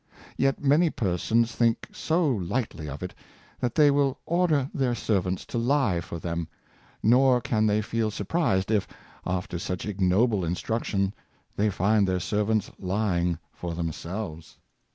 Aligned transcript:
Yet 0.35 0.63
many 0.63 0.89
persons 0.89 1.51
think 1.53 1.87
so 1.91 2.25
lightly 2.27 2.89
of 2.89 3.03
it 3.03 3.13
that 3.59 3.75
they 3.75 3.91
will 3.91 4.17
order 4.25 4.67
their 4.73 4.95
servants 4.95 5.45
to 5.45 5.59
lie 5.59 6.01
for 6.01 6.17
them; 6.17 6.47
nor 7.03 7.39
can 7.39 7.67
they 7.67 7.83
feel 7.83 8.09
surprised 8.09 8.71
if, 8.71 8.87
after 9.27 9.59
such 9.59 9.85
ignoble 9.85 10.43
in 10.43 10.55
struction, 10.55 11.13
they 11.55 11.69
find 11.69 12.07
their 12.07 12.19
servants 12.19 12.71
lying 12.79 13.37
for 13.53 13.75
themselves. 13.75 14.57